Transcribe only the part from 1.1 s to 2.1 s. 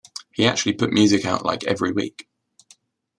out like every